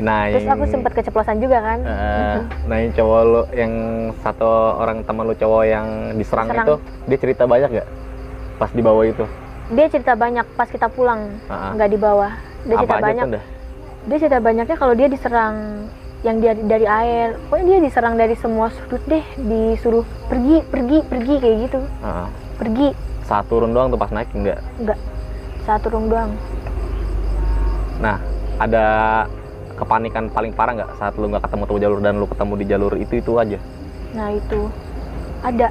nah, 0.01 0.27
terus 0.27 0.47
aku 0.47 0.65
yang- 0.67 0.73
sempat 0.75 0.91
keceplosan 0.95 1.37
juga 1.39 1.57
kan? 1.63 1.79
Eh, 1.83 2.37
nah 2.67 2.77
yang 2.83 2.91
cowok 2.91 3.21
lo 3.23 3.41
yang 3.55 3.73
satu 4.19 4.49
orang 4.81 5.03
teman 5.07 5.23
lo 5.23 5.35
cowok 5.35 5.63
yang 5.63 5.87
diserang 6.19 6.47
Diserang. 6.51 6.67
itu 6.67 6.75
dia 7.07 7.17
cerita 7.19 7.43
banyak 7.47 7.69
gak 7.79 7.89
pas 8.59 8.71
di 8.71 8.81
bawah 8.83 9.03
itu? 9.07 9.25
Dia 9.71 9.85
cerita 9.89 10.13
banyak 10.13 10.45
pas 10.55 10.69
kita 10.69 10.87
pulang. 10.91 11.41
Ah, 11.47 11.53
ah. 11.53 11.71
nggak 11.73 11.89
di 11.89 11.99
bawah. 11.99 12.31
Dia 12.65 12.75
apa 12.75 12.83
cerita 12.85 12.97
banyak. 13.01 13.25
dia 14.05 14.17
cerita 14.21 14.39
banyaknya 14.39 14.75
kalau 14.77 14.93
dia 14.93 15.07
diserang 15.09 15.55
yang 16.21 16.37
dia 16.37 16.53
dari 16.53 16.85
air. 16.85 17.27
Pokoknya 17.49 17.65
dia 17.65 17.79
diserang 17.89 18.15
dari 18.15 18.35
semua 18.37 18.69
sudut 18.69 19.01
deh. 19.09 19.25
Disuruh 19.37 20.05
pergi 20.29 20.61
pergi 20.69 20.97
pergi 21.01 21.35
kayak 21.41 21.57
gitu. 21.69 21.79
Ah, 22.05 22.25
ah. 22.25 22.27
pergi. 22.61 22.93
Saat 23.25 23.49
turun 23.49 23.73
doang 23.73 23.89
tuh 23.89 23.97
pas 23.97 24.13
naik 24.13 24.29
enggak 24.37 24.61
enggak 24.77 24.99
saat 25.65 25.81
turun 25.81 26.05
doang. 26.07 26.31
Nah 27.97 28.21
ada 28.61 28.85
kepanikan 29.75 30.31
paling 30.31 30.55
parah 30.55 30.73
nggak 30.75 30.91
saat 30.97 31.13
lu 31.19 31.27
nggak 31.29 31.43
ketemu 31.45 31.63
tuh 31.67 31.79
jalur 31.79 31.99
dan 31.99 32.15
lu 32.17 32.27
ketemu 32.27 32.53
di 32.55 32.65
jalur 32.65 32.93
itu 32.95 33.13
itu 33.19 33.31
aja? 33.35 33.59
Nah 34.15 34.29
itu. 34.31 34.71
Ada. 35.43 35.67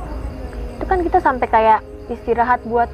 Itu 0.78 0.84
kan 0.84 0.98
kita 1.02 1.18
sampai 1.18 1.46
kayak 1.48 1.80
istirahat 2.12 2.60
buat 2.68 2.88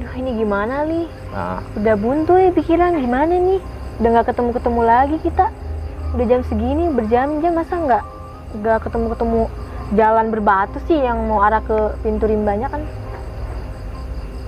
Duh 0.00 0.14
ini 0.16 0.32
gimana 0.40 0.88
nih? 0.88 1.04
Nah, 1.34 1.60
udah 1.76 1.94
buntu 2.00 2.40
ya 2.40 2.48
pikiran 2.56 2.96
gimana 2.96 3.36
nih? 3.36 3.60
Udah 4.00 4.08
nggak 4.16 4.26
ketemu 4.32 4.50
ketemu 4.56 4.80
lagi 4.80 5.16
kita. 5.20 5.46
Udah 6.16 6.24
jam 6.24 6.40
segini 6.48 6.84
berjam-jam 6.88 7.52
masa 7.52 7.74
nggak 7.76 8.04
nggak 8.64 8.78
ketemu 8.88 9.06
ketemu 9.12 9.40
jalan 9.92 10.26
berbatu 10.32 10.78
sih 10.88 10.96
yang 10.96 11.28
mau 11.28 11.44
arah 11.44 11.60
ke 11.60 12.00
pintu 12.00 12.24
rimbanya 12.24 12.72
kan? 12.72 12.82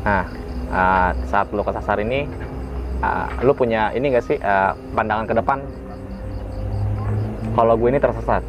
Nah 0.09 0.25
ah, 0.73 1.11
saat 1.29 1.53
lu 1.53 1.61
kesasar 1.61 2.01
ini 2.01 2.25
ah, 3.05 3.29
lu 3.45 3.53
punya 3.53 3.93
ini 3.93 4.09
gak 4.17 4.25
sih 4.25 4.41
ah, 4.41 4.73
pandangan 4.97 5.29
ke 5.29 5.35
depan 5.37 5.59
kalau 7.53 7.75
gue 7.77 7.89
ini 7.89 8.01
tersesat. 8.01 8.43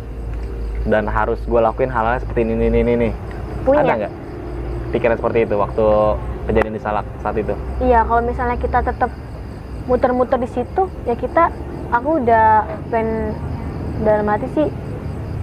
Dan 0.84 1.08
harus 1.08 1.40
gue 1.48 1.60
lakuin 1.64 1.88
hal-hal 1.88 2.20
seperti 2.20 2.44
ini 2.44 2.60
ini 2.60 2.80
ini 2.84 2.92
ini 2.94 3.10
punya? 3.64 3.88
Ada 3.88 3.94
nggak? 4.04 4.14
Pikiran 4.92 5.16
seperti 5.16 5.40
itu 5.48 5.56
waktu 5.56 5.86
kejadian 6.52 6.76
di 6.76 6.82
Salak 6.84 7.08
saat 7.24 7.40
itu? 7.40 7.56
Iya 7.80 8.04
kalau 8.04 8.22
misalnya 8.22 8.60
kita 8.60 8.84
tetap 8.84 9.12
muter-muter 9.88 10.40
di 10.40 10.50
situ 10.52 10.88
ya 11.08 11.16
kita 11.16 11.52
aku 11.92 12.20
udah 12.24 12.68
pengen 12.92 13.32
dalam 14.04 14.28
hati 14.28 14.48
sih. 14.52 14.68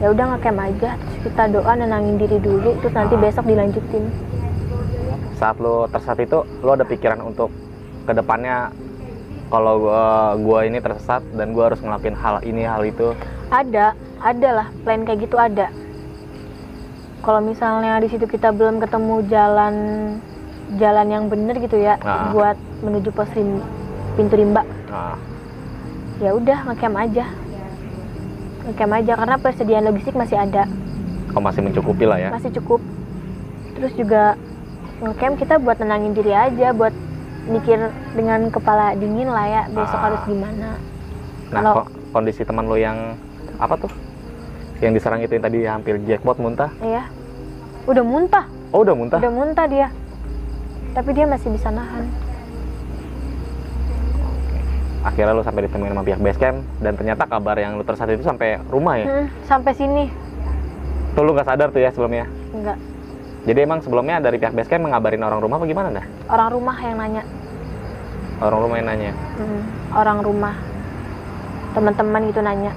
Ya 0.00 0.12
udah 0.12 0.37
ngecamp 0.37 0.61
aja 0.61 0.97
terus 0.97 1.19
kita 1.29 1.43
doa 1.52 1.73
nenangin 1.76 2.17
diri 2.17 2.40
dulu 2.40 2.76
terus 2.81 2.93
nanti 2.93 3.17
Ah. 3.17 3.21
besok 3.21 3.45
dilanjutin. 3.49 4.05
Saat 5.40 5.57
lu 5.57 5.88
tersesat 5.88 6.21
itu 6.21 6.45
lu 6.61 6.71
ada 6.73 6.85
pikiran 6.85 7.21
untuk 7.25 7.49
ke 8.05 8.12
depannya 8.12 8.73
kalau 9.50 9.83
gua, 9.83 10.04
gua 10.38 10.62
ini 10.62 10.78
tersesat 10.78 11.26
dan 11.35 11.50
gua 11.50 11.69
harus 11.69 11.83
ngelakuin 11.83 12.14
hal 12.14 12.38
ini 12.40 12.62
hal 12.62 12.87
itu. 12.87 13.12
Ada 13.50 13.92
ada 14.23 14.49
lah 14.54 14.66
plan 14.80 15.02
kayak 15.02 15.26
gitu 15.26 15.37
ada. 15.37 15.69
Kalau 17.21 17.42
misalnya 17.42 17.99
di 17.99 18.09
situ 18.09 18.25
kita 18.25 18.49
belum 18.49 18.78
ketemu 18.78 19.26
jalan 19.26 19.75
jalan 20.78 21.07
yang 21.11 21.25
bener 21.26 21.59
gitu 21.59 21.76
ya 21.76 21.99
Ah. 22.00 22.30
buat 22.30 22.54
menuju 22.80 23.11
pos 23.11 23.28
rim- 23.35 23.66
pintu 24.14 24.38
rimba. 24.38 24.62
Nah, 24.87 25.19
ya 26.19 26.30
udah 26.33 26.59
ngecamp 26.64 26.97
aja. 26.97 27.26
Ngecamp 28.64 28.92
aja 28.95 29.12
karena 29.19 29.37
persediaan 29.37 29.85
logistik 29.85 30.14
masih 30.14 30.38
ada. 30.38 30.71
Kau 31.28 31.42
masih 31.42 31.61
mencukupi 31.61 32.07
lah 32.07 32.23
ya. 32.23 32.30
Masih 32.30 32.54
cukup. 32.54 32.78
Terus 33.75 33.92
juga 33.99 34.38
ngecamp 35.02 35.37
kita 35.37 35.59
buat 35.59 35.76
nenangin 35.76 36.14
diri 36.14 36.30
aja 36.30 36.71
buat 36.71 36.95
mikir 37.42 37.78
dengan 38.12 38.49
kepala 38.49 38.92
dingin 38.92 39.28
lah 39.28 39.47
ya 39.47 39.62
besok 39.68 39.97
Ah. 39.97 40.04
harus 40.06 40.20
gimana? 40.25 40.68
Nah 41.49 41.61
kalau- 41.62 41.75
kok 41.75 41.87
kondisi 42.12 42.42
teman 42.42 42.64
lu 42.64 42.76
yang 42.76 43.16
apa 43.56 43.75
tuh? 43.76 43.92
Yang 44.80 44.92
diserang 44.97 45.20
itu 45.20 45.32
yang 45.32 45.44
tadi 45.44 45.59
hampir 45.62 45.94
jackpot 46.04 46.37
muntah? 46.37 46.70
Ya 46.80 47.09
udah 47.85 48.04
muntah. 48.04 48.44
Oh 48.70 48.80
udah 48.80 48.92
muntah? 48.92 49.18
Udah 49.18 49.32
muntah 49.32 49.66
dia. 49.66 49.88
Tapi 50.90 51.11
dia 51.12 51.25
masih 51.25 51.49
bisa 51.50 51.70
nahan. 51.70 52.04
Akhirnya 55.00 55.32
lu 55.32 55.40
sampai 55.40 55.64
ditemuin 55.64 55.97
sama 55.97 56.04
pihak 56.04 56.20
base 56.20 56.37
camp 56.38 56.61
dan 56.78 56.92
ternyata 56.92 57.25
kabar 57.25 57.56
yang 57.56 57.80
lu 57.80 57.85
tersesat 57.85 58.12
itu 58.12 58.20
sampai 58.20 58.61
rumah 58.68 59.00
ya? 59.00 59.06
Hmm, 59.09 59.26
sampai 59.49 59.73
sini. 59.73 60.04
Tuh 61.16 61.25
lu 61.25 61.32
nggak 61.32 61.49
sadar 61.49 61.73
tuh 61.73 61.80
ya 61.80 61.88
sebelumnya? 61.88 62.28
Enggak 62.52 62.76
jadi 63.49 63.64
emang 63.64 63.80
sebelumnya 63.80 64.20
dari 64.20 64.37
pihak 64.37 64.52
base 64.52 64.68
camp 64.68 64.85
mengabarin 64.85 65.25
orang 65.25 65.40
rumah 65.40 65.56
apa 65.56 65.66
gimana 65.66 65.88
dah 65.97 66.06
orang 66.30 66.49
rumah 66.52 66.76
yang 66.80 66.97
nanya. 67.00 67.23
Orang 68.40 68.59
rumah 68.64 68.76
yang 68.80 68.88
nanya? 68.88 69.12
Hmm, 69.37 69.62
orang 69.92 70.18
rumah. 70.25 70.54
Teman-teman 71.76 72.20
gitu 72.32 72.40
nanya. 72.40 72.73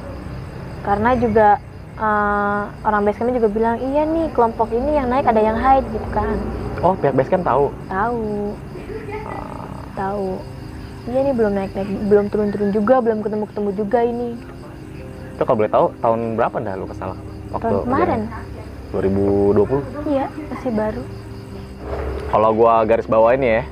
Karena 0.84 1.10
juga 1.15 1.48
eh, 1.96 2.62
orang 2.84 3.01
base 3.08 3.17
campnya 3.20 3.39
juga 3.39 3.50
bilang 3.51 3.75
iya 3.79 4.03
nih 4.03 4.27
kelompok 4.36 4.75
ini 4.75 5.00
yang 5.00 5.08
naik 5.08 5.24
ada 5.24 5.39
yang 5.39 5.55
hide 5.55 5.88
gitu 5.88 6.08
kan. 6.12 6.36
Oh 6.84 6.96
pihak 7.00 7.15
base 7.15 7.32
camp 7.32 7.48
tahu? 7.48 7.72
Tahu. 7.88 8.24
Tahu. 9.96 10.27
Iya 11.08 11.20
nih 11.27 11.34
belum 11.36 11.53
naik 11.55 11.72
naik 11.75 11.89
belum 12.12 12.25
turun 12.27 12.50
turun 12.51 12.70
juga 12.75 13.00
belum 13.00 13.24
ketemu 13.24 13.46
ketemu 13.48 13.70
juga 13.75 14.00
ini. 14.03 14.29
Itu 15.36 15.43
kalau 15.48 15.58
boleh 15.63 15.72
tahu 15.72 15.86
tahun 16.03 16.20
berapa 16.36 16.55
dah 16.60 16.74
lu 16.75 16.88
kesalah 16.91 17.17
waktu 17.55 17.63
tahun 17.72 17.84
kemarin. 17.88 18.22
kejadian? 18.27 18.53
2020 18.94 20.06
iya 20.06 20.30
masih 20.54 20.70
baru. 20.70 21.04
Kalau 22.30 22.50
gua 22.54 22.86
garis 22.86 23.10
bawah 23.10 23.34
ini 23.34 23.62
ya 23.62 23.64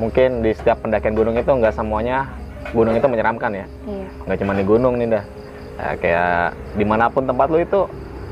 mungkin 0.00 0.40
di 0.40 0.56
setiap 0.56 0.80
pendakian 0.80 1.12
gunung 1.12 1.36
itu 1.36 1.52
nggak 1.52 1.76
semuanya 1.76 2.32
gunung 2.72 2.96
itu 2.96 3.04
menyeramkan 3.04 3.52
ya. 3.52 3.66
Iya. 3.84 4.06
Nggak 4.24 4.38
cuma 4.40 4.52
di 4.56 4.64
gunung 4.64 4.94
nih 4.96 5.20
dah. 5.20 5.24
Ya, 5.80 5.88
kayak 6.00 6.44
di 6.80 6.84
mana 6.88 7.12
pun 7.12 7.28
tempat 7.28 7.52
lu 7.52 7.60
itu 7.60 7.84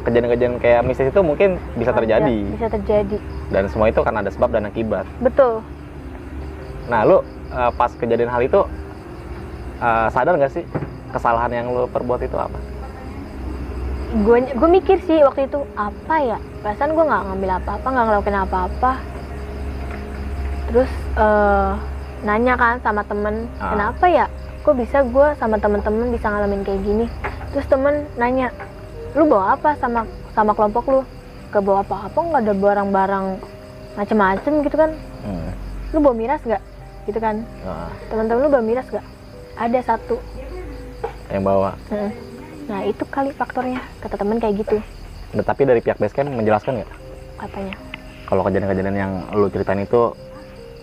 kejadian-kejadian 0.09 0.57
kayak 0.57 0.81
mistis 0.89 1.13
itu 1.13 1.21
mungkin 1.21 1.61
bisa 1.77 1.93
terjadi. 1.93 2.39
bisa 2.49 2.69
terjadi. 2.73 3.17
Dan 3.53 3.69
semua 3.69 3.93
itu 3.93 4.01
karena 4.01 4.25
ada 4.25 4.33
sebab 4.33 4.49
dan 4.49 4.69
akibat. 4.69 5.05
Betul. 5.21 5.61
Nah 6.89 7.05
lu 7.05 7.21
eh, 7.53 7.71
pas 7.77 7.93
kejadian 7.93 8.33
hal 8.33 8.41
itu 8.41 8.65
eh, 9.85 10.09
sadar 10.09 10.33
nggak 10.41 10.53
sih 10.57 10.65
kesalahan 11.13 11.53
yang 11.53 11.67
lu 11.69 11.85
perbuat 11.89 12.25
itu 12.25 12.37
apa 12.37 12.57
gue 14.09 14.39
gue 14.57 14.69
mikir 14.73 14.97
sih 15.05 15.21
waktu 15.21 15.45
itu 15.45 15.61
apa 15.77 16.15
ya? 16.19 16.39
Perasaan 16.65 16.97
gue 16.97 17.05
nggak 17.05 17.23
ngambil 17.29 17.51
apa-apa 17.61 17.87
nggak 17.87 18.07
ngelakuin 18.09 18.39
apa-apa. 18.41 18.93
Terus 20.69 20.93
eh, 21.17 21.71
nanya 22.25 22.55
kan 22.57 22.81
sama 22.81 23.05
temen 23.05 23.45
Ah. 23.61 23.77
kenapa 23.77 24.05
ya? 24.09 24.27
Kok 24.65 24.75
bisa 24.75 25.05
gue 25.05 25.27
sama 25.37 25.57
temen-temen 25.57 26.09
bisa 26.09 26.29
ngalamin 26.29 26.65
kayak 26.65 26.81
gini? 26.83 27.07
Terus 27.53 27.69
temen 27.69 28.09
nanya 28.17 28.49
lu 29.13 29.29
bawa 29.29 29.57
apa 29.57 29.77
sama 29.77 30.09
sama 30.33 30.53
kelompok 30.53 30.85
lu? 30.89 31.01
Gak 31.49 31.65
bawa 31.65 31.81
apa-apa 31.81 32.19
nggak 32.19 32.43
ada 32.45 32.55
barang-barang 32.55 33.27
macem-macem 33.97 34.53
gitu 34.65 34.77
kan. 34.77 34.93
Hmm. 35.25 35.51
lu 35.89 36.05
bawa 36.05 36.13
miras 36.13 36.41
gak 36.45 36.61
gitu 37.09 37.17
kan. 37.17 37.41
Nah, 37.65 37.89
teman-teman 38.13 38.41
lu 38.45 38.53
bawa 38.53 38.61
miras 38.61 38.85
gak 38.93 39.05
ada 39.57 39.81
satu. 39.81 40.21
Yang 41.33 41.43
bawa? 41.45 41.71
Heeh. 41.89 42.28
Nah 42.69 42.85
itu 42.85 43.03
kali 43.09 43.33
faktornya. 43.33 43.81
Kata 44.05 44.21
temen 44.21 44.37
kayak 44.37 44.63
gitu. 44.63 44.77
Tapi 45.33 45.63
dari 45.65 45.81
pihak 45.81 45.97
base 45.97 46.13
camp 46.13 46.33
menjelaskan 46.33 46.81
nggak? 46.81 46.91
Katanya. 47.41 47.75
Kalau 48.29 48.43
kejadian-kejadian 48.45 48.97
yang 48.97 49.13
lu 49.33 49.49
ceritain 49.49 49.81
itu 49.81 50.13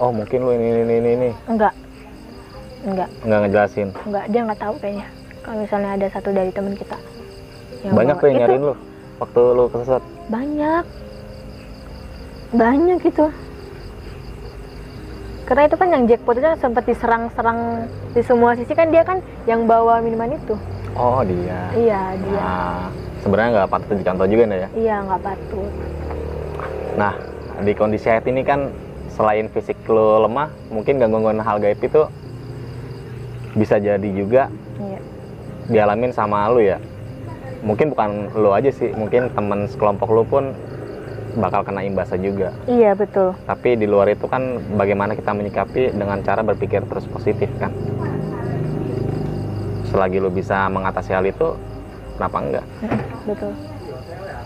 oh 0.02 0.12
mungkin 0.12 0.40
lu 0.44 0.52
ini 0.58 0.68
ini 0.82 0.96
ini 0.98 1.10
ini 1.14 1.30
enggak. 1.46 1.74
Enggak. 2.86 3.10
Nggak 3.22 3.40
ngejelasin. 3.46 3.88
Enggak 4.06 4.26
dia 4.34 4.42
nggak 4.44 4.60
tahu 4.62 4.76
kayaknya. 4.82 5.08
Kalau 5.46 5.58
misalnya 5.62 5.90
ada 5.94 6.08
satu 6.10 6.30
dari 6.34 6.50
teman 6.50 6.74
kita 6.74 6.98
yang 7.86 7.94
banyak 7.94 8.18
tuh 8.18 8.28
yang 8.34 8.38
nyariin 8.42 8.64
lu 8.66 8.74
waktu 9.22 9.42
lu 9.54 9.64
kesesat. 9.70 10.02
Banyak. 10.34 10.86
Banyak 12.50 12.98
gitu 13.06 13.30
karena 15.46 15.70
itu 15.70 15.78
kan 15.78 15.88
yang 15.94 16.04
jackpot 16.10 16.42
itu 16.42 16.48
kan 16.50 16.58
sempat 16.58 16.84
diserang-serang 16.90 17.86
di 18.18 18.22
semua 18.26 18.58
sisi. 18.58 18.74
Kan 18.74 18.90
dia 18.90 19.06
kan 19.06 19.22
yang 19.46 19.70
bawa 19.70 20.02
minuman 20.02 20.34
itu 20.34 20.58
oh 20.96 21.22
dia. 21.28 21.60
Iya 21.76 22.02
dia. 22.18 22.40
Nah 22.40 22.80
sebenarnya 23.22 23.50
nggak 23.62 23.70
patut 23.70 23.96
dicontoh 24.00 24.28
juga 24.28 24.44
nih 24.48 24.58
ya? 24.58 24.70
Iya 24.74 24.96
nggak 25.06 25.22
patut. 25.22 25.72
Nah 26.96 27.14
di 27.62 27.72
kondisi 27.76 28.08
saat 28.08 28.26
ini 28.28 28.42
kan 28.42 28.72
selain 29.12 29.48
fisik 29.52 29.80
lu 29.88 30.20
lemah 30.28 30.52
mungkin 30.72 31.00
gangguan 31.00 31.40
hal 31.40 31.60
gaib 31.64 31.80
itu 31.80 32.04
bisa 33.56 33.80
jadi 33.80 34.10
juga 34.12 34.52
iya. 34.80 35.00
dialamin 35.72 36.12
sama 36.12 36.48
lu 36.52 36.64
ya? 36.64 36.80
Mungkin 37.64 37.96
bukan 37.96 38.36
lu 38.36 38.52
aja 38.52 38.72
sih 38.72 38.92
mungkin 38.96 39.32
teman 39.32 39.68
sekelompok 39.72 40.10
lu 40.12 40.24
pun 40.28 40.52
bakal 41.36 41.68
kena 41.68 41.84
imbasnya 41.84 42.20
juga. 42.20 42.50
Iya 42.68 42.96
betul. 42.96 43.36
Tapi 43.44 43.76
di 43.76 43.88
luar 43.88 44.08
itu 44.08 44.28
kan 44.28 44.60
bagaimana 44.80 45.16
kita 45.16 45.36
menyikapi 45.36 45.92
dengan 45.92 46.24
cara 46.24 46.44
berpikir 46.44 46.84
terus 46.88 47.08
positif 47.12 47.52
kan 47.60 47.72
selagi 49.88 50.18
lu 50.18 50.30
bisa 50.30 50.66
mengatasi 50.68 51.14
hal 51.14 51.26
itu 51.26 51.54
kenapa 52.16 52.38
enggak? 52.40 52.66
Betul. 53.30 53.52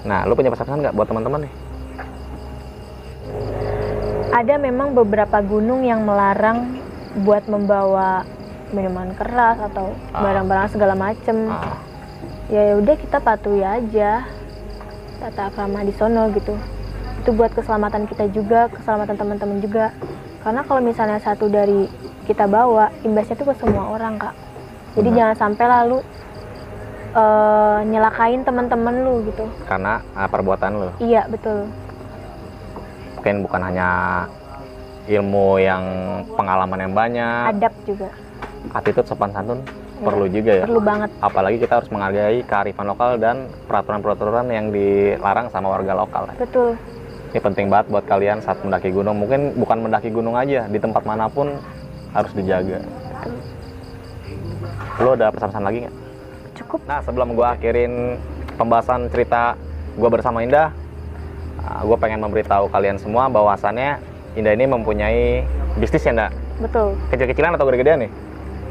Nah 0.04 0.24
lu 0.24 0.34
punya 0.34 0.52
pesan 0.52 0.80
nggak 0.80 0.96
buat 0.96 1.08
teman-teman 1.08 1.48
nih? 1.48 1.54
Ada 4.30 4.56
memang 4.56 4.94
beberapa 4.94 5.42
gunung 5.42 5.82
yang 5.82 6.06
melarang 6.06 6.80
buat 7.26 7.50
membawa 7.50 8.24
minuman 8.70 9.12
keras 9.18 9.58
atau 9.60 9.92
Ah. 10.14 10.22
barang-barang 10.22 10.70
segala 10.70 10.94
macem. 10.94 11.50
Ah, 11.50 11.82
ya 12.48 12.78
udah 12.78 12.96
kita 12.96 13.18
patuhi 13.18 13.66
aja. 13.66 14.30
Tata 15.20 15.50
krama 15.52 15.82
di 15.82 15.92
sono 15.92 16.30
gitu. 16.32 16.54
Itu 17.20 17.34
buat 17.34 17.52
keselamatan 17.52 18.08
kita 18.08 18.30
juga 18.32 18.70
keselamatan 18.70 19.18
teman-teman 19.18 19.58
juga. 19.60 19.92
Karena 20.40 20.64
kalau 20.64 20.80
misalnya 20.80 21.20
satu 21.20 21.52
dari 21.52 21.90
kita 22.24 22.46
bawa 22.46 22.94
imbasnya 23.02 23.36
tuh 23.36 23.50
ke 23.50 23.56
semua 23.58 23.92
orang 23.92 24.16
kak 24.16 24.32
jadi 25.00 25.10
jangan 25.16 25.36
sampai 25.40 25.66
lalu 25.66 25.98
eh, 27.16 27.80
nyelakain 27.88 28.42
teman-teman 28.44 28.96
lu 29.02 29.14
gitu. 29.32 29.46
Karena 29.64 30.04
ah, 30.14 30.28
perbuatan 30.28 30.72
lu. 30.76 30.90
Iya 31.00 31.24
betul. 31.32 31.72
Mungkin 33.20 33.36
bukan 33.48 33.62
hanya 33.64 33.90
ilmu 35.08 35.60
yang 35.64 35.84
pengalaman 36.36 36.80
yang 36.84 36.94
banyak. 36.94 37.44
Adab 37.56 37.74
juga. 37.88 38.10
Attitude 38.76 39.08
sopan 39.08 39.32
santun 39.32 39.64
Iya, 40.00 40.08
perlu 40.08 40.26
juga 40.32 40.52
ya. 40.56 40.64
perlu 40.64 40.80
banget. 40.80 41.10
Apalagi 41.20 41.58
kita 41.60 41.74
harus 41.84 41.90
menghargai 41.92 42.40
kearifan 42.48 42.88
lokal 42.88 43.20
dan 43.20 43.52
peraturan-peraturan 43.68 44.48
yang 44.48 44.72
dilarang 44.72 45.52
sama 45.52 45.76
warga 45.76 45.92
lokal. 45.92 46.24
Ya. 46.32 46.36
betul. 46.40 46.70
Ini 47.30 47.40
penting 47.44 47.68
banget 47.68 47.92
buat 47.92 48.06
kalian 48.08 48.40
saat 48.40 48.64
mendaki 48.64 48.96
gunung. 48.96 49.20
Mungkin 49.20 49.60
bukan 49.60 49.78
mendaki 49.84 50.10
gunung 50.10 50.40
aja 50.40 50.72
di 50.72 50.80
tempat 50.80 51.04
mana 51.04 51.28
pun 51.28 51.52
harus 52.16 52.32
dijaga 52.34 52.80
lo 54.98 55.14
ada 55.14 55.30
pesan-pesan 55.30 55.64
lagi 55.64 55.78
nggak 55.82 55.96
cukup 56.56 56.80
Nah, 56.86 57.00
sebelum 57.00 57.34
gue 57.34 57.46
akhirin 57.46 58.20
pembahasan 58.56 59.08
cerita 59.08 59.56
gue 59.96 60.10
bersama 60.10 60.42
Indah, 60.42 60.76
gue 61.82 61.98
pengen 61.98 62.20
memberitahu 62.20 62.68
kalian 62.68 62.96
semua 62.96 63.28
bahwasannya 63.28 64.00
Indah 64.32 64.54
ini 64.54 64.66
mempunyai 64.66 65.44
bisnis 65.76 66.02
ya, 66.02 66.12
Ndak? 66.12 66.32
betul 66.60 67.00
Kecil-kecilan 67.10 67.56
atau 67.56 67.66
gede-gedean 67.66 68.04
nih? 68.04 68.12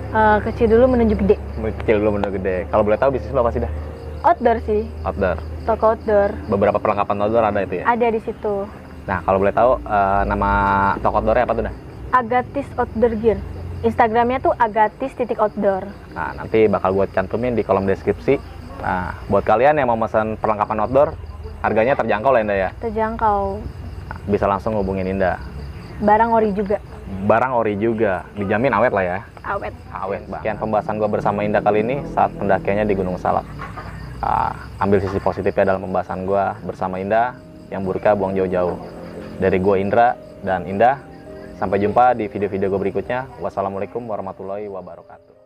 Eh, 0.08 0.36
kecil 0.42 0.66
dulu 0.68 0.84
menuju 0.90 1.14
gede 1.16 1.36
Kecil 1.78 1.96
dulu 1.98 2.16
menuju 2.16 2.32
gede. 2.34 2.56
Kalau 2.66 2.80
boleh 2.80 2.96
tahu 2.96 3.12
bisnis 3.12 3.28
lo 3.30 3.40
apa 3.40 3.50
sih, 3.50 3.60
Dah? 3.60 3.72
outdoor 4.20 4.58
sih 4.62 4.82
Outdoor. 5.02 5.36
toko 5.62 5.84
outdoor 5.92 6.30
Beberapa 6.48 6.76
perlengkapan 6.76 7.16
outdoor 7.20 7.44
ada 7.44 7.60
itu 7.60 7.80
ya? 7.80 7.84
ada 7.86 8.06
di 8.08 8.20
situ 8.20 8.54
Nah, 9.04 9.24
kalau 9.24 9.38
boleh 9.38 9.52
tahu 9.52 9.80
eh, 9.80 10.22
nama 10.24 10.50
toko 10.98 11.16
outdoornya 11.18 11.44
apa 11.44 11.54
tuh, 11.54 11.64
Dah? 11.64 11.74
Agatis 12.10 12.68
Outdoor 12.74 13.12
Gear 13.16 13.38
Instagramnya 13.78 14.42
tuh 14.42 14.50
agatis 14.58 15.14
titik 15.14 15.38
outdoor 15.38 15.86
Nah, 16.10 16.34
nanti 16.34 16.66
bakal 16.66 16.90
gue 16.98 17.06
cantumin 17.14 17.54
di 17.54 17.62
kolom 17.62 17.86
deskripsi. 17.86 18.42
Nah, 18.82 19.14
buat 19.30 19.46
kalian 19.46 19.78
yang 19.78 19.86
mau 19.86 19.98
pesan 19.98 20.34
perlengkapan 20.34 20.82
outdoor, 20.82 21.14
harganya 21.62 21.94
terjangkau 21.94 22.34
lah, 22.34 22.42
Indah 22.42 22.58
ya. 22.58 22.70
terjangkau 22.82 23.62
Nah, 24.10 24.18
bisa 24.26 24.50
langsung 24.50 24.74
hubungin 24.74 25.06
Indah. 25.06 25.38
barang 25.98 26.30
ori 26.30 26.50
juga 26.54 26.78
Barang 27.24 27.56
ori 27.56 27.72
juga, 27.74 28.26
dijamin 28.36 28.68
awet 28.74 28.92
lah 28.92 29.04
ya. 29.06 29.18
awet 29.42 29.72
awet. 29.88 30.20
Sekian 30.28 30.58
pembahasan 30.60 31.00
gue 31.00 31.08
bersama 31.08 31.40
Indah 31.40 31.62
kali 31.64 31.80
ini 31.80 32.04
saat 32.12 32.34
pendakiannya 32.36 32.84
di 32.84 32.94
Gunung 32.94 33.16
Salak. 33.16 33.46
Ah, 34.20 34.68
ambil 34.76 35.00
sisi 35.00 35.16
positifnya 35.16 35.72
dalam 35.72 35.88
pembahasan 35.88 36.26
gue 36.26 36.44
bersama 36.66 36.98
Indah, 36.98 37.38
yang 37.70 37.86
burka 37.86 38.12
buang 38.12 38.34
jauh-jauh. 38.34 38.76
Dari 39.38 39.56
gue 39.56 39.76
Indra 39.78 40.18
dan 40.44 40.66
Indah, 40.66 41.00
sampai 41.58 41.82
jumpa 41.82 42.14
di 42.14 42.30
video-video 42.30 42.70
gue 42.70 42.80
berikutnya. 42.88 43.26
Wassalamualaikum 43.42 44.06
warahmatullahi 44.06 44.70
wabarakatuh. 44.70 45.37